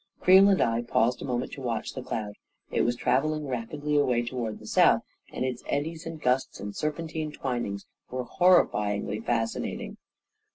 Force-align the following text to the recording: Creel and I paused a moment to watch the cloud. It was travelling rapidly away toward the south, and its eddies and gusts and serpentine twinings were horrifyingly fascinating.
Creel 0.19 0.49
and 0.49 0.59
I 0.59 0.81
paused 0.81 1.21
a 1.21 1.25
moment 1.25 1.51
to 1.51 1.61
watch 1.61 1.93
the 1.93 2.01
cloud. 2.01 2.33
It 2.71 2.81
was 2.81 2.95
travelling 2.95 3.45
rapidly 3.45 3.95
away 3.97 4.25
toward 4.25 4.57
the 4.57 4.65
south, 4.65 5.03
and 5.31 5.45
its 5.45 5.61
eddies 5.67 6.07
and 6.07 6.19
gusts 6.19 6.59
and 6.59 6.75
serpentine 6.75 7.31
twinings 7.31 7.85
were 8.09 8.25
horrifyingly 8.25 9.23
fascinating. 9.23 9.97